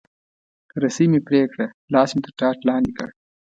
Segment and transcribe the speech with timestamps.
[0.81, 3.09] رسۍ مې پرې کړه، لاس مې تر ټاټ لاندې کړ.